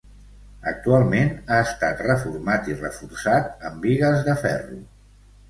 Actualment 0.69 1.29
ha 1.33 1.59
estat 1.65 2.01
reformat 2.07 2.71
i 2.73 2.79
reforçat 2.81 3.69
amb 3.71 3.87
bigues 3.87 4.27
de 4.31 4.37
ferro. 4.43 4.81